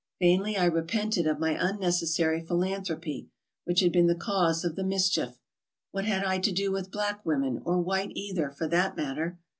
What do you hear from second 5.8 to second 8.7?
what had I to do with black women, or white either, for